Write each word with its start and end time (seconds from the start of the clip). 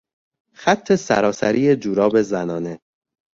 خط 0.55 0.95
سراسری 0.95 1.75
جوراب 1.75 2.21
زنانه 2.21 2.79